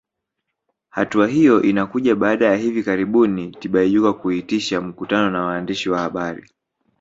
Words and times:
Hatua 0.89 1.27
hiyo 1.27 1.61
inakuja 1.63 2.15
baada 2.15 2.45
ya 2.45 2.55
hivi 2.55 2.83
karibuni 2.83 3.51
Tibaijuka 3.51 4.13
kuitisha 4.13 4.81
mkutano 4.81 5.29
na 5.31 5.45
waandishi 5.45 5.89
wa 5.89 5.99
habari 5.99 6.49